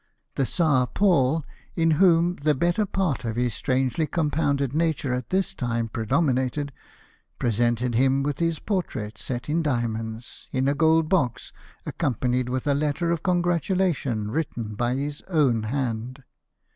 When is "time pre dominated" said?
5.53-6.71